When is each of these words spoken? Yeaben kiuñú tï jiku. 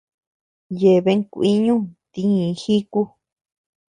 Yeaben 0.79 1.19
kiuñú 1.31 1.75
tï 2.13 2.23
jiku. 2.61 3.01